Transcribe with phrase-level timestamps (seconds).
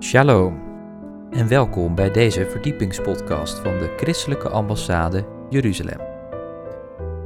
[0.00, 0.60] Shalom
[1.30, 6.00] en welkom bij deze verdiepingspodcast van de Christelijke Ambassade Jeruzalem.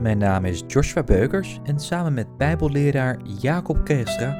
[0.01, 4.31] Mijn naam is Joshua Beukers en samen met Bijbelleraar Jacob Kerstra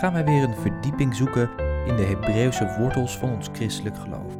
[0.00, 1.50] gaan wij weer een verdieping zoeken
[1.86, 4.34] in de Hebreeuwse wortels van ons christelijk geloof.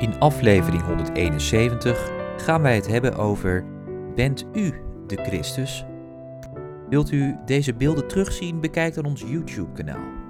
[0.00, 3.64] In aflevering 171 gaan wij het hebben over
[4.14, 4.72] Bent u
[5.06, 5.84] de Christus?
[6.88, 8.60] Wilt u deze beelden terugzien?
[8.60, 10.21] Bekijk dan ons YouTube-kanaal.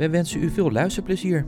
[0.00, 1.46] Wij wensen u veel luisterplezier.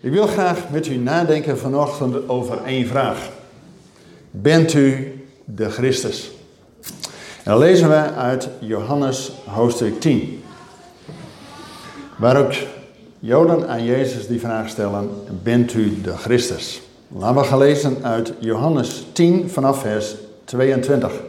[0.00, 3.30] Ik wil graag met u nadenken vanochtend over één vraag.
[4.30, 5.12] Bent u
[5.44, 6.30] de Christus?
[7.44, 10.42] En dan lezen we uit Johannes hoofdstuk 10.
[12.18, 12.52] Waar ook
[13.18, 15.10] Joden aan Jezus die vraag stellen:
[15.42, 16.82] Bent u de Christus?
[17.08, 21.25] Laten we gaan lezen uit Johannes 10 vanaf vers 22.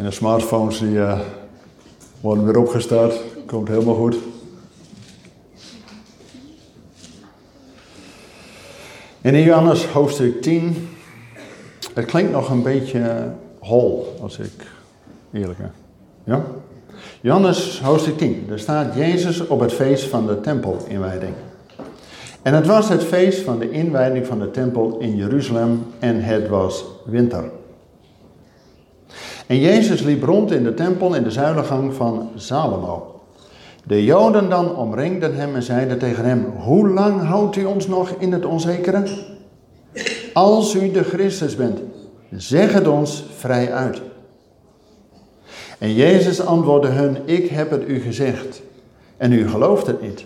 [0.00, 1.18] En de smartphones die uh,
[2.20, 3.20] worden weer opgestart.
[3.46, 4.16] Komt helemaal goed.
[9.20, 10.88] In Johannes hoofdstuk 10,
[11.94, 14.66] het klinkt nog een beetje hol, als ik
[15.32, 15.72] eerlijk ben.
[16.24, 16.44] Ja?
[17.20, 21.34] Johannes hoofdstuk 10, daar staat Jezus op het feest van de tempelinwijding.
[22.42, 26.48] En het was het feest van de inwijding van de tempel in Jeruzalem en het
[26.48, 27.59] was winter.
[29.50, 33.20] En Jezus liep rond in de tempel in de zuilengang van Salomo.
[33.84, 38.10] De Joden dan omringden hem en zeiden tegen hem: Hoe lang houdt u ons nog
[38.18, 39.02] in het onzekere?
[40.32, 41.80] Als u de Christus bent,
[42.30, 44.00] zeg het ons vrij uit.
[45.78, 48.62] En Jezus antwoordde hun: Ik heb het u gezegd,
[49.16, 50.24] en u gelooft het niet.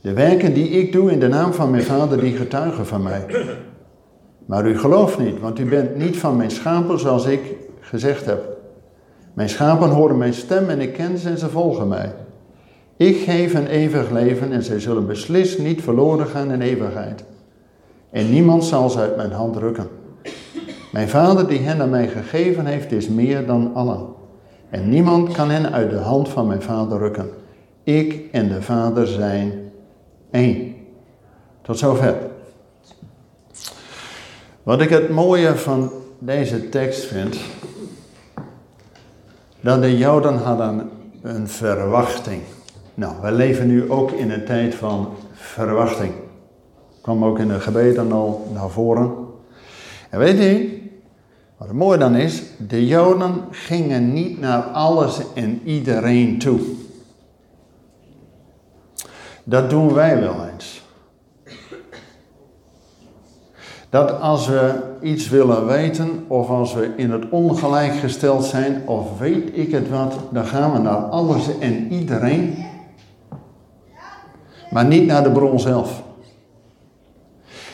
[0.00, 3.24] De werken die ik doe in de naam van mijn Vader, die getuigen van mij.
[4.46, 8.56] Maar u gelooft niet, want u bent niet van mijn schapen zoals ik gezegd heb.
[9.34, 12.14] Mijn schapen horen mijn stem en ik ken ze en ze volgen mij.
[12.96, 17.24] Ik geef een eeuwig leven en zij zullen beslist niet verloren gaan in eeuwigheid.
[18.10, 19.88] En niemand zal ze uit mijn hand rukken.
[20.92, 24.06] Mijn vader die hen aan mij gegeven heeft is meer dan allen.
[24.70, 27.30] En niemand kan hen uit de hand van mijn vader rukken.
[27.82, 29.52] Ik en de vader zijn
[30.30, 30.74] één.
[31.62, 32.16] Tot zover.
[34.62, 37.36] Wat ik het mooie van deze tekst vind,
[39.60, 40.90] dat de Joden hadden
[41.22, 42.42] een verwachting.
[42.94, 46.12] Nou, wij leven nu ook in een tijd van verwachting.
[47.00, 49.14] Kwam ook in de gebeden al naar voren.
[50.10, 50.82] En weet u,
[51.56, 56.60] wat het mooie dan is, de Joden gingen niet naar alles en iedereen toe.
[59.44, 60.77] Dat doen wij wel eens.
[63.90, 69.18] Dat als we iets willen weten, of als we in het ongelijk gesteld zijn, of
[69.18, 72.54] weet ik het wat, dan gaan we naar alles en iedereen,
[74.70, 76.02] maar niet naar de bron zelf.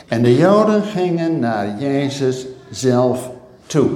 [0.08, 3.30] En de Joden gingen naar Jezus zelf
[3.66, 3.90] toe.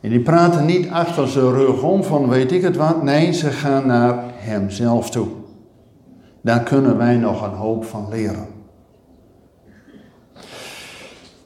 [0.00, 3.50] En die praten niet achter zijn rug om van weet ik het wat, nee, ze
[3.50, 5.26] gaan naar Hemzelf toe.
[6.40, 8.55] Daar kunnen wij nog een hoop van leren.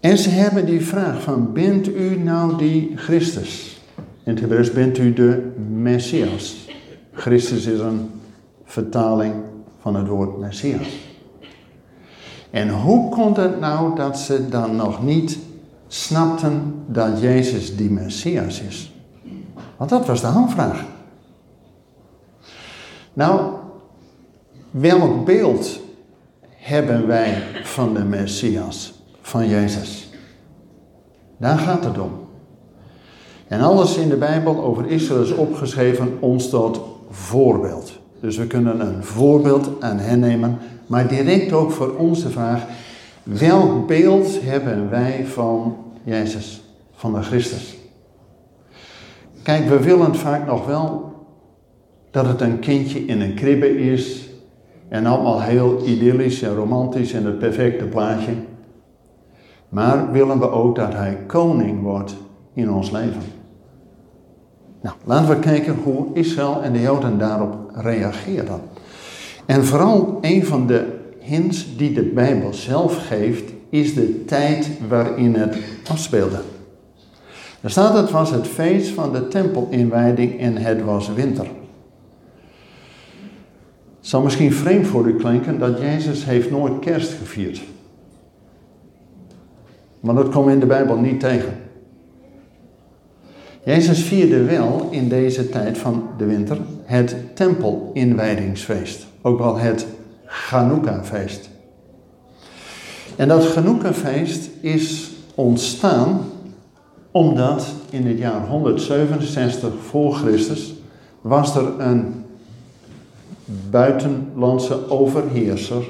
[0.01, 3.81] En ze hebben die vraag van, bent u nou die Christus?
[3.97, 6.69] In het Hebreeuws bent u de Messias.
[7.13, 8.11] Christus is een
[8.65, 9.35] vertaling
[9.81, 11.09] van het woord Messias.
[12.51, 15.39] En hoe komt het nou dat ze dan nog niet
[15.89, 18.93] snapten dat Jezus die Messias is?
[19.77, 20.85] Want dat was de handvraag.
[23.13, 23.53] Nou,
[24.71, 25.81] welk beeld
[26.57, 29.00] hebben wij van de Messias?
[29.31, 30.11] Van Jezus.
[31.37, 32.11] Daar gaat het om.
[33.49, 36.81] En alles in de Bijbel over Israël is opgeschreven ons tot
[37.11, 37.93] voorbeeld.
[38.21, 42.67] Dus we kunnen een voorbeeld aan hen nemen, maar direct ook voor ons de vraag:
[43.23, 46.63] welk beeld hebben wij van Jezus,
[46.95, 47.77] van de Christus?
[49.43, 51.13] Kijk, we willen vaak nog wel
[52.11, 54.29] dat het een kindje in een kribbe is
[54.89, 58.33] en allemaal heel idyllisch en romantisch en het perfecte plaatje.
[59.71, 62.17] Maar willen we ook dat Hij koning wordt
[62.55, 63.23] in ons leven?
[64.83, 68.61] Nou, laten we kijken hoe Israël en de Joden daarop reageerden.
[69.47, 75.35] En vooral een van de hints die de Bijbel zelf geeft, is de tijd waarin
[75.35, 75.59] het
[75.91, 76.41] afspeelde.
[77.61, 81.47] Er staat het was het feest van de tempelinwijding en het was winter.
[83.99, 87.63] Het zal misschien vreemd voor u klinken dat Jezus heeft nooit kerst gevierd.
[90.01, 91.53] Maar dat komen we in de Bijbel niet tegen.
[93.65, 99.07] Jezus vierde wel in deze tijd van de winter het tempelinwijdingsfeest.
[99.23, 99.87] Ook wel het
[100.27, 101.51] Chanukka-feest.
[103.17, 106.21] En dat Chanukka-feest is ontstaan
[107.11, 110.75] omdat in het jaar 167 voor Christus
[111.21, 112.25] was er een
[113.71, 115.89] buitenlandse overheerser,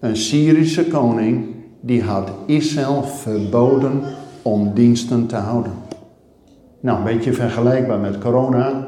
[0.00, 1.46] een Syrische koning,
[1.80, 4.02] die had Israël verboden
[4.42, 5.72] om diensten te houden.
[6.80, 8.86] Nou, een beetje vergelijkbaar met corona.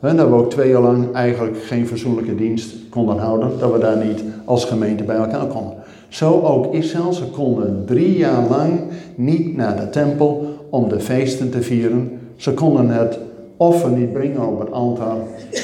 [0.00, 4.04] Dat we ook twee jaar lang eigenlijk geen fatsoenlijke dienst konden houden, dat we daar
[4.06, 5.74] niet als gemeente bij elkaar konden.
[6.08, 8.80] Zo ook Israël, ze konden drie jaar lang
[9.14, 12.18] niet naar de tempel om de feesten te vieren.
[12.36, 13.18] Ze konden het
[13.56, 15.16] offer niet brengen op het altaar.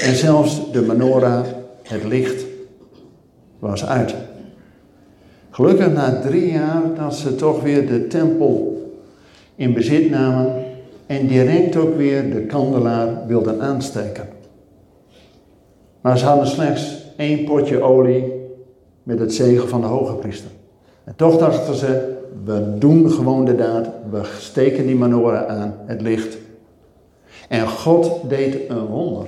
[0.02, 1.40] En zelfs de menorah,
[1.82, 2.44] het licht,
[3.58, 4.14] was uit.
[5.52, 8.82] Gelukkig na drie jaar dat ze toch weer de tempel
[9.54, 10.64] in bezit namen
[11.06, 14.28] en direct ook weer de kandelaar wilden aansteken.
[16.00, 18.32] Maar ze hadden slechts één potje olie
[19.02, 20.50] met het zegen van de hoge priester.
[21.04, 26.00] En toch dachten ze, we doen gewoon de daad, we steken die menorah aan, het
[26.00, 26.38] licht.
[27.48, 29.26] En God deed een wonder.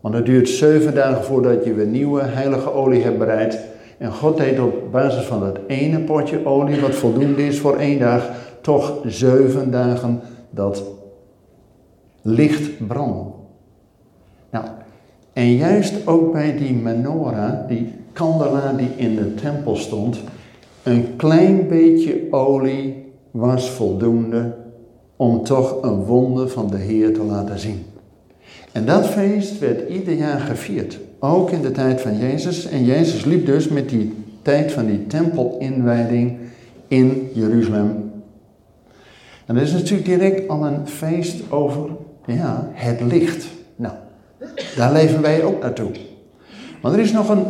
[0.00, 3.72] Want het duurt zeven dagen voordat je weer nieuwe heilige olie hebt bereid.
[4.04, 7.98] En God deed op basis van dat ene potje olie, wat voldoende is voor één
[7.98, 8.30] dag,
[8.60, 10.20] toch zeven dagen
[10.50, 10.82] dat
[12.22, 13.32] licht branden.
[14.50, 14.64] Nou,
[15.32, 20.20] en juist ook bij die menorah, die kandelaar die in de tempel stond,
[20.82, 24.54] een klein beetje olie was voldoende
[25.16, 27.84] om toch een wonder van de Heer te laten zien.
[28.72, 30.98] En dat feest werd ieder jaar gevierd,
[31.32, 32.66] ook in de tijd van Jezus.
[32.66, 36.38] En Jezus liep dus met die tijd van die tempelinwijding
[36.88, 38.12] in Jeruzalem.
[39.46, 41.90] En dat is natuurlijk direct al een feest over
[42.26, 43.46] ja, het licht.
[43.76, 43.94] Nou,
[44.76, 45.90] daar leven wij ook naartoe.
[46.82, 47.44] Maar er is nog een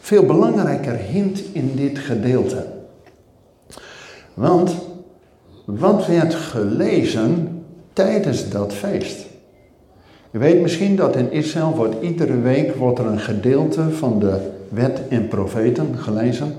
[0.00, 2.66] veel belangrijker hint in dit gedeelte.
[4.34, 4.74] Want
[5.64, 9.27] wat werd gelezen tijdens dat feest?
[10.30, 14.50] Je weet misschien dat in Israël wordt iedere week wordt er een gedeelte van de
[14.68, 16.54] wet en profeten gelezen.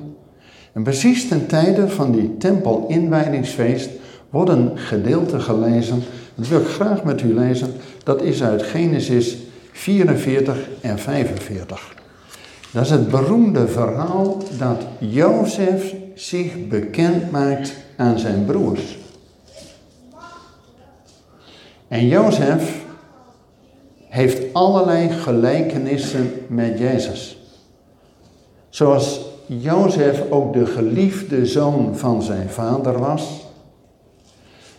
[0.74, 3.90] En precies ten tijde van die tempelinwijdingsfeest
[4.30, 6.04] wordt een gedeelte gelezen.
[6.36, 7.72] Dat wil ik graag met u lezen.
[8.04, 9.38] Dat is uit Genesis
[9.72, 11.96] 44 en 45.
[12.72, 18.98] Dat is het beroemde verhaal dat Jozef zich bekend maakt aan zijn broers.
[21.88, 22.79] En Jozef
[24.10, 27.38] heeft allerlei gelijkenissen met Jezus.
[28.70, 33.46] Zoals Jozef ook de geliefde zoon van zijn vader was,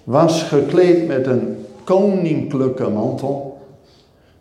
[0.04, 3.58] was gekleed met een koninklijke mantel,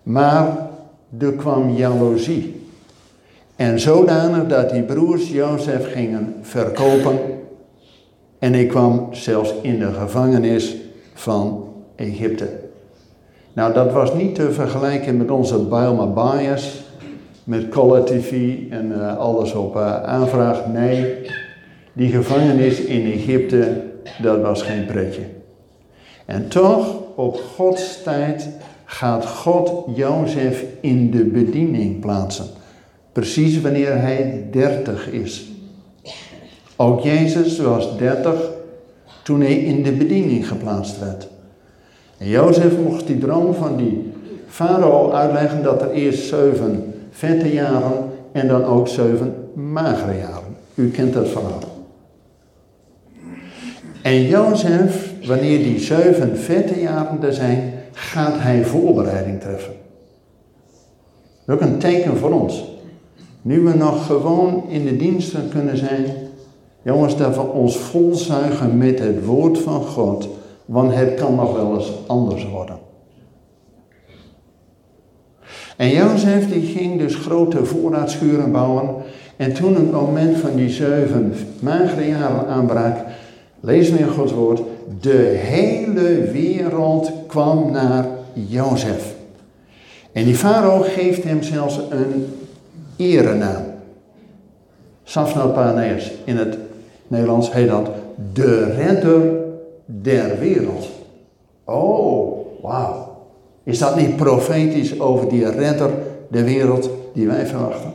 [0.04, 0.70] maar
[1.18, 2.68] er kwam jaloezie.
[3.56, 7.20] En zodanig dat die broers Jozef gingen verkopen
[8.40, 10.76] en hij kwam zelfs in de gevangenis
[11.14, 12.69] van Egypte.
[13.54, 16.82] Nou, dat was niet te vergelijken met onze Bijlma Bias,
[17.44, 18.32] met Color TV
[18.70, 20.68] en uh, alles op uh, aanvraag.
[20.68, 21.16] Nee,
[21.94, 23.82] die gevangenis in Egypte,
[24.22, 25.22] dat was geen pretje.
[26.26, 28.50] En toch, op Gods tijd,
[28.86, 32.46] gaat God Jozef in de bediening plaatsen.
[33.12, 35.52] Precies wanneer hij 30 is.
[36.76, 38.50] Ook Jezus was 30
[39.24, 41.28] toen hij in de bediening geplaatst werd.
[42.20, 44.12] En Jozef mocht die droom van die
[44.48, 50.56] farao uitleggen dat er eerst zeven vette jaren en dan ook zeven magere jaren.
[50.76, 51.60] U kent dat verhaal.
[54.02, 59.74] En Jozef, wanneer die zeven vette jaren er zijn, gaat hij voorbereiding treffen.
[61.46, 62.78] Dat is ook een teken voor ons.
[63.42, 66.06] Nu we nog gewoon in de diensten kunnen zijn,
[66.82, 70.30] jongens, dat we ons volzuigen met het woord van God,
[70.70, 72.78] want het kan nog wel eens anders worden.
[75.78, 78.90] En Jozef die ging dus grote voorraadschuren bouwen.
[79.38, 82.98] En toen het moment van die zeven magere jaren aanbrak,
[83.60, 84.62] lezen we in Gods woord,
[85.02, 89.16] de hele wereld kwam naar Jozef.
[90.12, 92.26] En die farao geeft hem zelfs een
[92.96, 93.64] erenaam.
[95.04, 96.12] Safnat Paneas.
[96.24, 96.58] In het
[97.08, 97.90] Nederlands heet dat
[98.34, 99.48] de redder
[99.92, 100.88] der wereld.
[101.64, 103.18] Oh, wauw.
[103.64, 105.92] Is dat niet profetisch over die redder
[106.28, 107.92] der wereld die wij verwachten?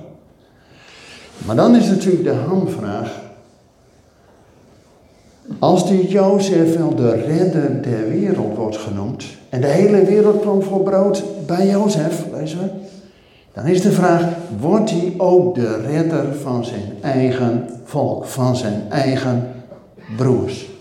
[1.47, 3.23] Maar dan is natuurlijk de hamvraag.
[5.59, 10.63] Als die Jozef wel de redder der wereld wordt genoemd, en de hele wereld kwam
[10.63, 12.69] voor brood bij Jozef, lezen we,
[13.53, 14.25] dan is de vraag,
[14.61, 19.49] wordt hij ook de redder van zijn eigen volk, van zijn eigen
[20.17, 20.74] broers?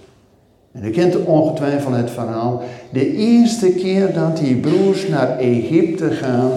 [0.73, 2.63] En u kent ongetwijfeld het verhaal.
[2.91, 6.51] De eerste keer dat die broers naar Egypte gaan,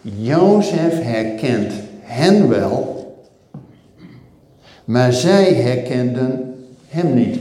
[0.00, 3.00] Jozef herkent hen wel,
[4.84, 6.54] maar zij herkenden
[6.88, 7.38] hem niet.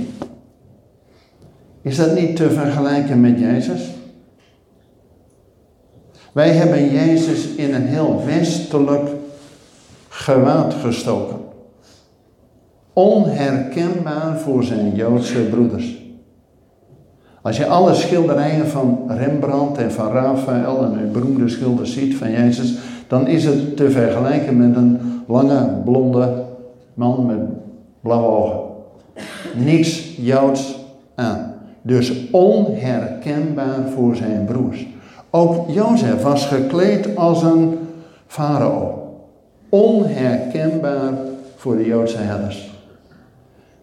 [1.82, 3.90] Is dat niet te vergelijken met Jezus?
[6.32, 9.10] Wij hebben Jezus in een heel westelijk
[10.10, 11.40] gewaad gestoken.
[12.94, 16.01] Onherkenbaar voor zijn Joodse broeders.
[17.42, 22.32] Als je alle schilderijen van Rembrandt en van Raphaël en de beroemde schilders ziet van
[22.32, 26.44] Jezus, dan is het te vergelijken met een lange blonde
[26.94, 27.40] man met
[28.02, 28.60] blauwe ogen.
[29.56, 30.80] Niks Joods
[31.16, 31.54] aan.
[31.82, 34.88] Dus onherkenbaar voor zijn broers.
[35.30, 37.78] Ook Jozef was gekleed als een
[38.28, 39.00] farao.
[39.70, 41.14] Onherkenbaar
[41.56, 42.72] voor de Joodse herders.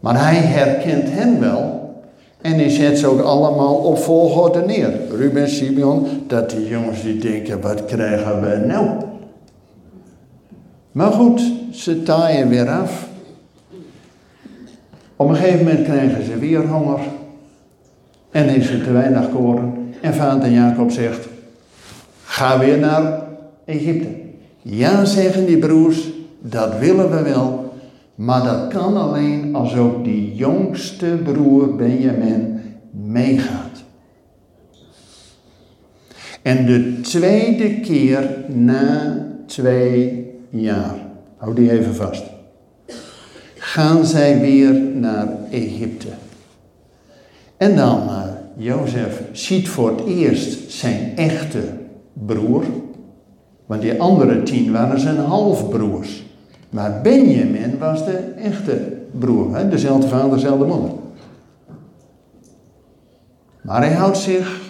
[0.00, 1.77] Maar hij herkent hen wel
[2.40, 4.92] en hij zet ze ook allemaal op volgorde neer.
[5.10, 8.88] Ruben, Simeon, dat die jongens die denken, wat krijgen we nou?
[10.92, 11.42] Maar goed,
[11.72, 13.08] ze taaien weer af.
[15.16, 17.00] Op een gegeven moment krijgen ze weer honger.
[18.30, 19.92] En is er te weinig koren.
[20.00, 21.28] En vader Jacob zegt,
[22.24, 23.22] ga weer naar
[23.64, 24.08] Egypte.
[24.62, 27.67] Ja, zeggen die broers, dat willen we wel.
[28.18, 32.60] Maar dat kan alleen als ook die jongste broer Benjamin
[32.90, 33.84] meegaat.
[36.42, 40.94] En de tweede keer na twee jaar,
[41.36, 42.24] hou die even vast,
[43.54, 46.08] gaan zij weer naar Egypte.
[47.56, 48.22] En dan uh,
[48.56, 51.62] Jozef ziet voor het eerst zijn echte
[52.12, 52.64] broer,
[53.66, 56.26] want die andere tien waren zijn halfbroers.
[56.70, 59.68] Maar Benjamin was de echte broer, hè?
[59.68, 60.90] dezelfde vader, dezelfde moeder.
[63.62, 64.60] Maar hij houdt zich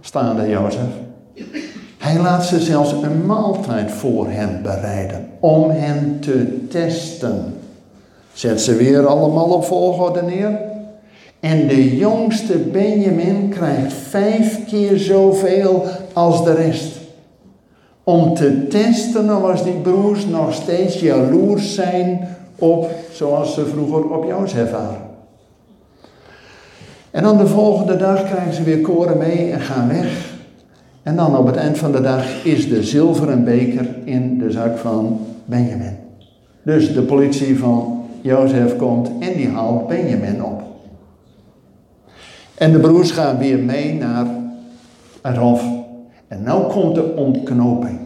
[0.00, 0.80] staande, Jozef.
[1.98, 7.54] Hij laat ze zelfs een maaltijd voor hen bereiden, om hen te testen.
[8.32, 10.60] Zet ze weer allemaal op volgorde neer.
[11.40, 17.05] En de jongste Benjamin krijgt vijf keer zoveel als de rest
[18.08, 24.24] om te testen of die broers nog steeds jaloers zijn op, zoals ze vroeger op
[24.24, 25.00] Jozef waren.
[27.10, 30.34] En dan de volgende dag krijgen ze weer koren mee en gaan weg.
[31.02, 34.78] En dan op het eind van de dag is de zilveren beker in de zak
[34.78, 35.96] van Benjamin.
[36.62, 40.62] Dus de politie van Jozef komt en die haalt Benjamin op.
[42.54, 44.26] En de broers gaan weer mee naar
[45.22, 45.62] het hof
[46.28, 47.98] en nu komt de ontknoping.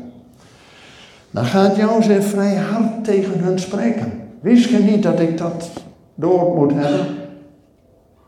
[1.31, 4.13] Dan gaat Jozef vrij hard tegen hen spreken.
[4.41, 5.71] Wist je niet dat ik dat
[6.15, 7.07] door moet hebben?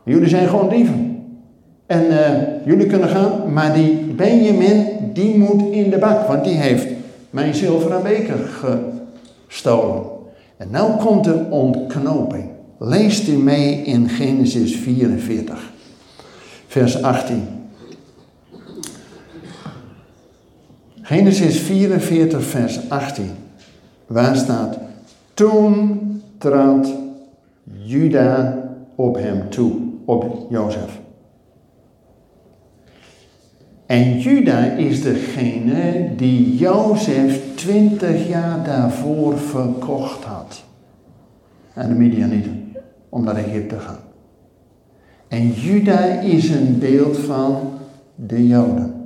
[0.03, 1.23] Jullie zijn gewoon dieven.
[1.85, 6.53] En uh, jullie kunnen gaan, maar die Benjamin, die moet in de bak, want die
[6.53, 6.87] heeft
[7.29, 8.39] mijn zilveren beker
[9.47, 10.03] gestolen.
[10.57, 12.49] En nu komt de ontknoping.
[12.79, 15.71] Leest u mee in Genesis 44,
[16.67, 17.47] vers 18.
[21.05, 23.31] Genesis 44, vers 18.
[24.07, 24.77] Waar staat:
[25.33, 25.99] Toen
[26.37, 26.93] trad
[27.63, 28.63] Juda
[28.95, 29.71] op hem toe,
[30.05, 30.99] op Jozef.
[33.85, 40.63] En Juda is degene die Jozef twintig jaar daarvoor verkocht had.
[41.73, 42.71] Aan de Midianieten,
[43.09, 43.99] om naar Egypte te gaan.
[45.27, 47.57] En Juda is een beeld van
[48.15, 49.02] de Joden.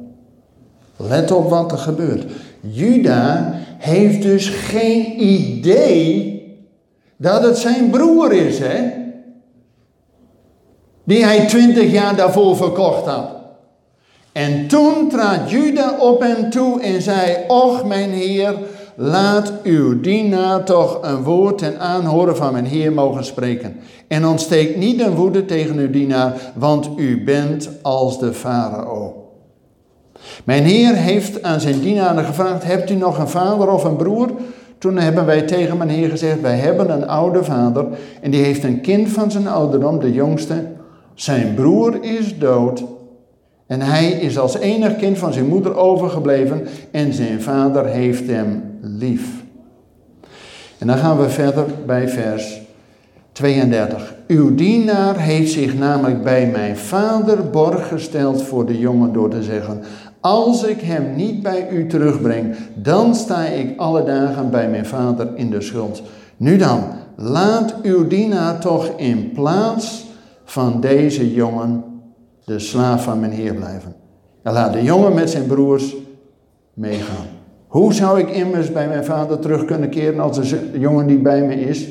[0.97, 2.25] Let op wat er gebeurt.
[2.59, 6.35] Juda heeft dus geen idee
[7.17, 9.05] dat het zijn broer is, hè?
[11.03, 13.35] Die hij twintig jaar daarvoor verkocht had.
[14.31, 18.55] En toen trad Juda op hem toe en zei: Och, mijn heer,
[18.95, 23.79] laat uw dienaar toch een woord ten aanhoren van mijn heer mogen spreken.
[24.07, 29.16] En ontsteek niet een woede tegen uw dienaar, want u bent als de farao.
[30.43, 34.29] Mijn heer heeft aan zijn dienaren gevraagd: Hebt u nog een vader of een broer?
[34.77, 37.85] Toen hebben wij tegen mijn heer gezegd: Wij hebben een oude vader
[38.21, 40.65] en die heeft een kind van zijn ouderdom, de jongste.
[41.13, 42.83] Zijn broer is dood
[43.67, 48.63] en hij is als enig kind van zijn moeder overgebleven en zijn vader heeft hem
[48.81, 49.29] lief.
[50.77, 52.61] En dan gaan we verder bij vers
[53.31, 54.15] 32.
[54.27, 59.43] Uw dienaar heeft zich namelijk bij mijn vader borg gesteld voor de jongen door te
[59.43, 59.81] zeggen:
[60.27, 65.27] Als ik hem niet bij u terugbreng, dan sta ik alle dagen bij mijn vader
[65.35, 66.01] in de schuld.
[66.37, 66.83] Nu dan,
[67.15, 70.05] laat uw dienaar toch in plaats
[70.43, 71.83] van deze jongen
[72.45, 73.95] de slaaf van mijn heer blijven.
[74.43, 75.95] En laat de jongen met zijn broers
[76.73, 77.25] meegaan.
[77.67, 81.41] Hoe zou ik immers bij mijn vader terug kunnen keren als de jongen niet bij
[81.41, 81.87] me is?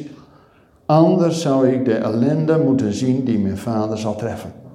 [0.87, 4.66] Anders zou ik de ellende moeten zien die mijn vader zal treffen.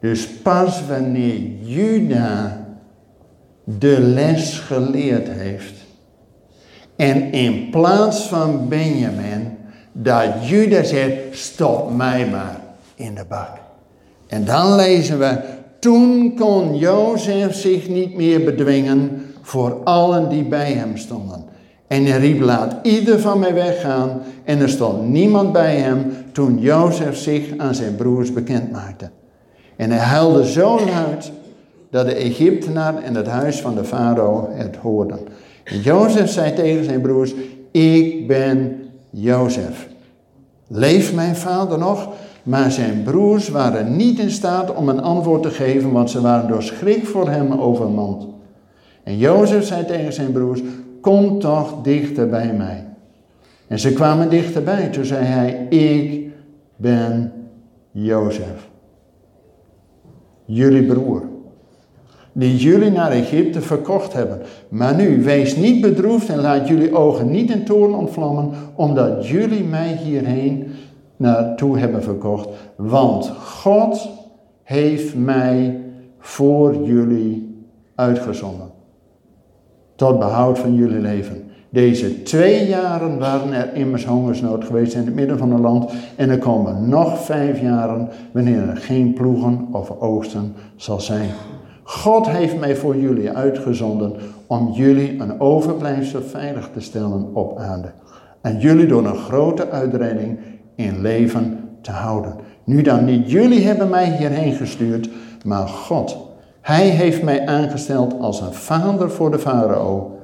[0.00, 2.66] Dus pas wanneer Juda
[3.64, 5.74] de les geleerd heeft
[6.98, 9.56] en in plaats van Benjamin
[9.92, 12.60] dat Juda zegt, stop mij maar
[12.94, 13.50] in de bak.
[14.26, 15.38] En dan lezen we,
[15.78, 21.44] toen kon Jozef zich niet meer bedwingen voor allen die bij hem stonden.
[21.86, 24.22] En hij riep, laat ieder van mij weggaan.
[24.44, 29.10] En er stond niemand bij hem toen Jozef zich aan zijn broers bekend maakte.
[29.78, 31.32] En hij huilde zo luid
[31.90, 35.18] dat de Egyptenaar en het huis van de farao het hoorden.
[35.64, 37.34] En Jozef zei tegen zijn broers,
[37.70, 38.76] ik ben
[39.10, 39.88] Jozef.
[40.66, 42.08] Leeft mijn vader nog?
[42.42, 46.48] Maar zijn broers waren niet in staat om een antwoord te geven, want ze waren
[46.48, 48.26] door schrik voor hem overmand.
[49.02, 50.60] En Jozef zei tegen zijn broers,
[51.00, 52.84] kom toch dichter bij mij.
[53.66, 54.88] En ze kwamen dichterbij.
[54.88, 56.30] Toen zei hij, ik
[56.76, 57.32] ben
[57.90, 58.68] Jozef.
[60.50, 61.22] Jullie broer.
[62.32, 64.40] Die jullie naar Egypte verkocht hebben.
[64.68, 69.64] Maar nu, wees niet bedroefd en laat jullie ogen niet in toorn ontvlammen, omdat jullie
[69.64, 70.66] mij hierheen
[71.16, 72.48] naartoe hebben verkocht.
[72.76, 74.08] Want God
[74.62, 75.80] heeft mij
[76.18, 77.64] voor jullie
[77.94, 78.70] uitgezonden
[79.94, 81.47] tot behoud van jullie leven.
[81.70, 86.30] Deze twee jaren waren er immers hongersnood geweest in het midden van het land en
[86.30, 91.30] er komen nog vijf jaren wanneer er geen ploegen of oogsten zal zijn.
[91.82, 94.12] God heeft mij voor jullie uitgezonden
[94.46, 97.90] om jullie een overblijfsel veilig te stellen op aarde.
[98.40, 100.38] En jullie door een grote uitredding
[100.74, 102.34] in leven te houden.
[102.64, 105.08] Nu dan, niet jullie hebben mij hierheen gestuurd,
[105.44, 106.28] maar God
[106.68, 110.17] hij heeft mij aangesteld als een vader voor de farao,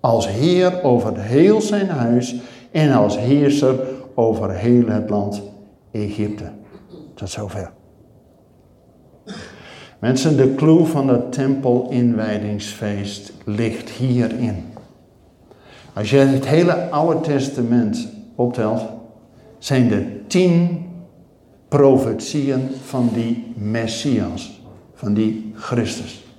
[0.00, 2.34] als heer over heel zijn huis
[2.70, 3.80] en als heerser
[4.14, 5.42] over heel het land
[5.90, 6.50] Egypte.
[7.14, 7.72] Tot zover.
[9.98, 14.64] Mensen, de clue van het tempelinwijdingsfeest ligt hierin.
[15.92, 18.82] Als je het hele Oude Testament optelt,
[19.58, 20.84] zijn er tien
[21.68, 24.60] profetieën van die Messias
[24.94, 26.29] van die Christus.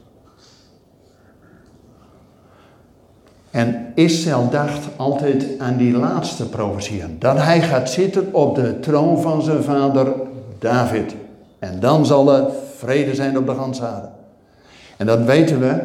[3.51, 7.03] En Israël dacht altijd aan die laatste profetie.
[7.19, 10.13] Dat hij gaat zitten op de troon van zijn vader
[10.59, 11.15] David.
[11.59, 12.45] En dan zal er
[12.77, 14.09] vrede zijn op de gansaarde.
[14.97, 15.79] En dat weten we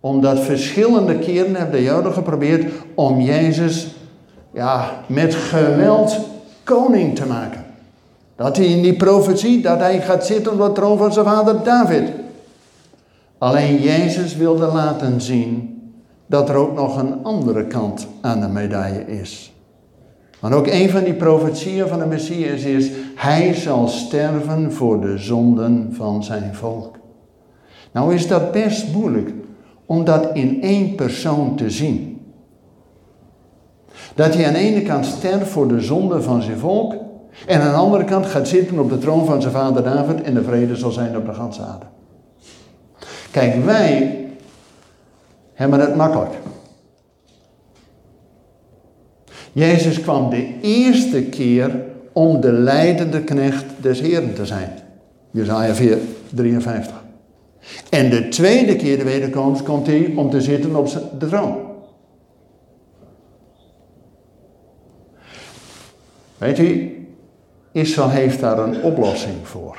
[0.00, 3.94] omdat verschillende keren hebben de Joden geprobeerd om Jezus
[4.52, 6.18] ja, met geweld
[6.64, 7.64] koning te maken.
[8.36, 11.62] Dat hij in die profetie, dat hij gaat zitten op de troon van zijn vader
[11.64, 12.10] David.
[13.38, 15.77] Alleen Jezus wilde laten zien
[16.28, 19.52] dat er ook nog een andere kant aan de medaille is.
[20.40, 25.18] Want ook een van die profetieën van de Messias is, hij zal sterven voor de
[25.18, 26.96] zonden van zijn volk.
[27.92, 29.32] Nou is dat best moeilijk
[29.86, 32.20] om dat in één persoon te zien.
[34.14, 36.94] Dat hij aan de ene kant sterft voor de zonden van zijn volk
[37.46, 40.34] en aan de andere kant gaat zitten op de troon van zijn vader David en
[40.34, 41.86] de vrede zal zijn op de ganse aarde.
[43.30, 44.27] Kijk, wij
[45.58, 46.34] hebben het makkelijk.
[49.52, 54.70] Jezus kwam de eerste keer om de leidende knecht des Heren te zijn.
[55.30, 55.98] Jezaja 4,
[56.30, 57.04] 53.
[57.90, 61.56] En de tweede keer de wederkomst komt hij om te zitten op de troon.
[66.38, 66.96] Weet u,
[67.72, 69.78] Israël heeft daar een oplossing voor.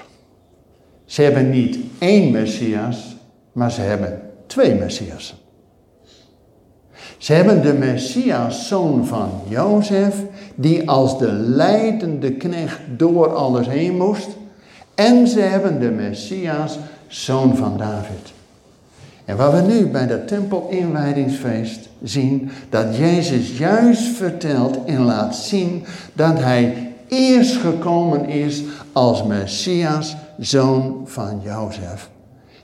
[1.05, 3.15] Ze hebben niet één Messias,
[3.51, 5.37] maar ze hebben twee Messiasen.
[7.19, 10.15] Ze hebben de Messias, zoon van Jozef,
[10.55, 14.27] die als de leidende knecht door alles heen moest.
[14.95, 16.77] En ze hebben de Messias,
[17.07, 18.33] zoon van David.
[19.25, 25.85] En wat we nu bij dat tempelinwijdingsfeest zien, dat Jezus juist vertelt en laat zien
[26.13, 32.09] dat hij eerst gekomen is als Messias, zoon van Jozef.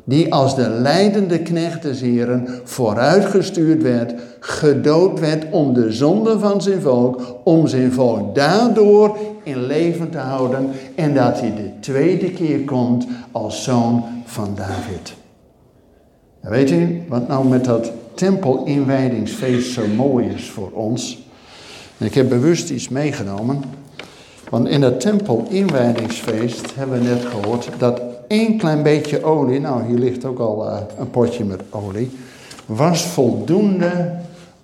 [0.08, 6.62] Die als de leidende knecht des Heren vooruitgestuurd werd, gedood werd om de zonde van
[6.62, 12.32] zijn volk, om zijn volk daardoor in leven te houden en dat hij de tweede
[12.32, 15.14] keer komt als zoon van David.
[16.40, 21.24] Weet u wat nou met dat tempelinwijdingsfeest zo mooi is voor ons?
[21.98, 23.64] En ik heb bewust iets meegenomen.
[24.50, 29.98] Want in dat tempelinwijdingsfeest hebben we net gehoord dat één klein beetje olie, nou hier
[29.98, 32.12] ligt ook al uh, een potje met olie,
[32.66, 34.12] was voldoende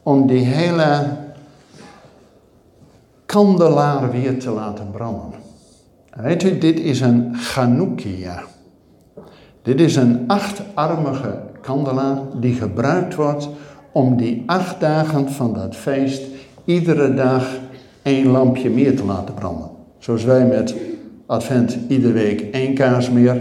[0.04, 1.18] om die hele
[3.26, 5.40] kandelaar weer te laten branden.
[6.10, 8.44] En weet u, dit is een Chanukia.
[9.62, 13.50] Dit is een achtarmige kandelaar die gebruikt wordt
[13.92, 16.22] om die acht dagen van dat feest
[16.66, 17.48] iedere dag
[18.02, 19.70] één lampje meer te laten branden.
[20.00, 20.76] Zoals wij met
[21.32, 23.38] Advent iedere week één kaars meer,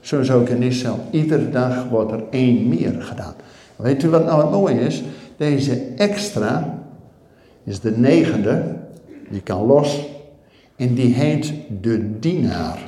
[0.00, 0.98] zo is ook in Israël.
[1.10, 3.34] Iedere dag wordt er één meer gedaan.
[3.76, 5.02] Weet u wat nou het mooie is?
[5.36, 6.78] Deze extra
[7.64, 8.62] is de negende,
[9.30, 10.08] die kan los,
[10.76, 12.78] en die heet de dienaar.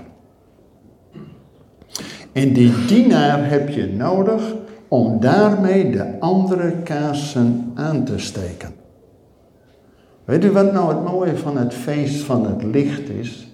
[2.33, 4.55] En die dienaar heb je nodig
[4.88, 8.75] om daarmee de andere kaarsen aan te steken.
[10.25, 13.47] Weet u wat nou het mooie van het feest van het licht is?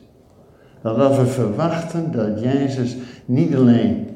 [0.82, 4.08] Dat we verwachten dat Jezus niet alleen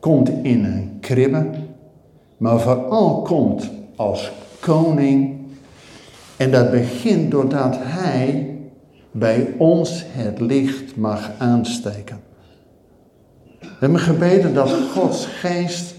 [0.00, 1.46] komt in een kribbe,
[2.36, 5.36] maar vooral komt als koning.
[6.36, 8.58] En dat begint doordat Hij
[9.10, 12.20] bij ons het licht mag aansteken.
[13.60, 15.94] We hebben gebeden dat Gods geest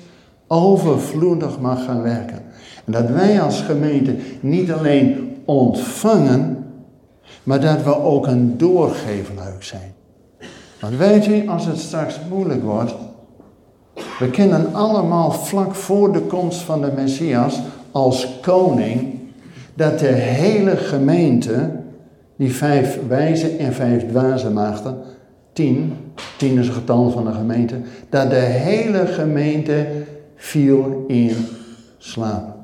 [0.47, 2.39] overvloedig mag gaan werken.
[2.85, 6.64] En dat wij als gemeente niet alleen ontvangen,
[7.45, 9.93] maar dat we ook een doorgeefluik zijn.
[10.79, 12.95] Want weet u, als het straks moeilijk wordt,
[14.19, 17.59] we kennen allemaal vlak voor de komst van de Messias
[17.91, 19.19] als koning,
[19.73, 21.71] dat de hele gemeente,
[22.35, 24.97] die vijf wijze en vijf dwaze maagden,
[25.53, 25.93] tien,
[26.37, 27.75] tien is het getal van de gemeente,
[28.09, 29.87] dat de hele gemeente
[30.35, 31.35] viel in
[31.97, 32.55] slaap.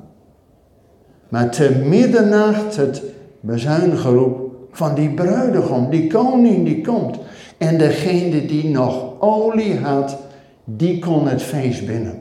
[1.28, 3.02] Maar te middernacht het
[3.40, 4.41] bezuingeroep
[4.72, 7.18] van die bruidegom, die koning die komt.
[7.58, 10.16] En degene die nog olie had,
[10.64, 12.18] die kon het feest binnen.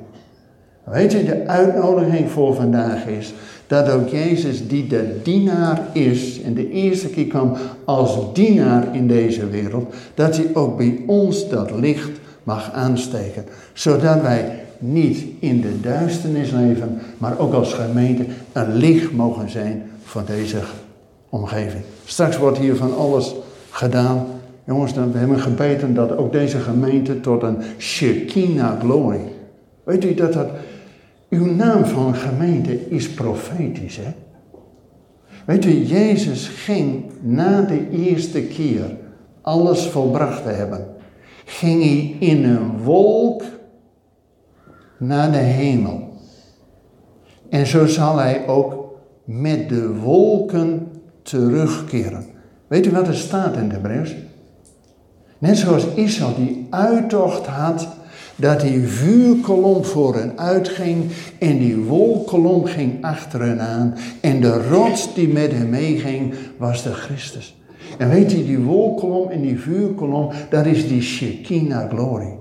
[0.84, 3.34] Weet je, de uitnodiging voor vandaag is
[3.68, 7.54] dat ook Jezus, die de dienaar is, en de eerste keer kwam
[7.86, 12.12] als dienaar in deze wereld, dat hij ook bij ons dat licht
[12.44, 13.46] mag aansteken.
[13.74, 19.84] Zodat wij niet in de duisternis leven, maar ook als gemeente een licht mogen zijn
[20.04, 20.58] voor deze
[21.32, 21.84] omgeving.
[22.06, 23.36] Straks wordt hier van alles
[23.70, 24.26] gedaan.
[24.63, 29.22] Jongens, we hebben gebeten dat ook deze gemeente tot een Shekinah glory.
[29.84, 30.50] Weet u dat dat.
[31.30, 34.13] Uw naam van gemeente is profetisch, hè?
[35.46, 38.98] Weet u, Jezus ging na de eerste keer
[39.41, 40.88] alles volbracht te hebben.
[41.46, 43.44] Ging hij in een wolk
[44.98, 46.10] naar de hemel.
[47.50, 50.90] En zo zal hij ook met de wolken
[51.21, 52.25] terugkeren.
[52.67, 54.15] Weet u wat er staat in de Hebreeuws?
[55.38, 57.88] Net zoals Israël die uittocht had,
[58.36, 63.95] dat die vuurkolom voor hen uitging en die wolkolom ging achter hen aan.
[64.21, 67.55] En de rots die met hem meeging was de Christus.
[67.97, 72.39] En weet je, die wolkolom en die vuurkolom, dat is die Shekinah glorie.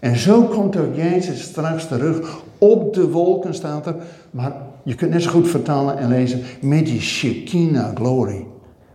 [0.00, 2.42] En zo komt ook Jezus straks terug.
[2.58, 3.94] Op de wolken staat
[4.30, 4.52] maar
[4.84, 8.46] je kunt net zo goed vertalen en lezen, met die Shekinah glory.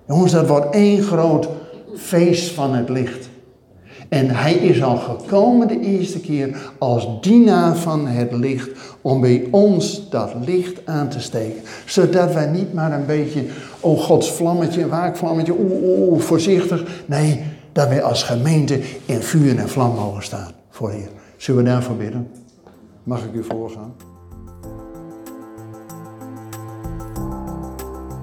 [0.07, 1.49] Jongens, dat wordt één groot
[1.95, 3.29] feest van het licht.
[4.09, 8.69] En hij is al gekomen de eerste keer als dienaar van het licht
[9.01, 11.61] om bij ons dat licht aan te steken.
[11.85, 13.45] Zodat wij niet maar een beetje,
[13.79, 17.03] oh Gods vlammetje, waakvlammetje, oeh, voorzichtig.
[17.05, 21.09] Nee, dat wij als gemeente in vuur en vlam mogen staan voor Heer.
[21.37, 22.27] Zullen we daarvoor bidden?
[23.03, 24.14] Mag ik u voorgaan?